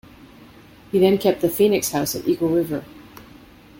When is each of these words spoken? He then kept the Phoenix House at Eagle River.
He 0.91 0.97
then 0.97 1.19
kept 1.19 1.41
the 1.41 1.47
Phoenix 1.51 1.91
House 1.91 2.15
at 2.15 2.27
Eagle 2.27 2.49
River. 2.49 2.83